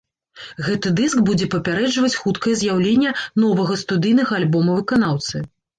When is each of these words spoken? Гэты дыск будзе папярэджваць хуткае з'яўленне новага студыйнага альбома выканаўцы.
Гэты 0.67 0.93
дыск 0.99 1.21
будзе 1.27 1.49
папярэджваць 1.55 2.11
хуткае 2.23 2.55
з'яўленне 2.65 3.15
новага 3.47 3.73
студыйнага 3.87 4.33
альбома 4.41 4.71
выканаўцы. 4.85 5.37